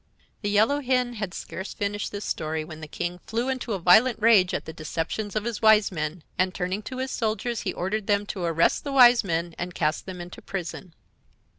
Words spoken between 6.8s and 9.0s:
to his soldiers he ordered them to arrest the